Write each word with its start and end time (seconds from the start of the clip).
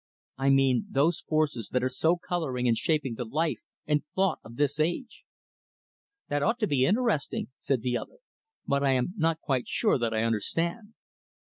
I 0.39 0.49
mean 0.49 0.87
those 0.89 1.21
forces 1.21 1.69
that 1.69 1.83
are 1.83 1.87
so 1.89 2.17
coloring 2.17 2.67
and 2.67 2.75
shaping 2.75 3.13
the 3.13 3.23
life 3.23 3.59
and 3.85 4.01
thought 4.15 4.39
of 4.43 4.55
this 4.55 4.79
age." 4.79 5.25
"That 6.27 6.41
ought 6.41 6.57
to 6.61 6.65
be 6.67 6.85
interesting," 6.87 7.49
said 7.59 7.83
the 7.83 7.99
other, 7.99 8.17
"but 8.65 8.81
I 8.81 8.93
am 8.93 9.13
not 9.15 9.41
quite 9.41 9.67
sure 9.67 9.99
that 9.99 10.11
I 10.15 10.23
understand." 10.23 10.95